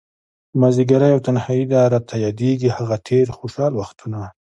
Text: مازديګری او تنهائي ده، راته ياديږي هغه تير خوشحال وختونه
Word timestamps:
مازديګری 0.59 1.09
او 1.15 1.19
تنهائي 1.27 1.63
ده، 1.71 1.81
راته 1.93 2.15
ياديږي 2.25 2.69
هغه 2.77 2.95
تير 3.07 3.25
خوشحال 3.37 3.73
وختونه 3.75 4.19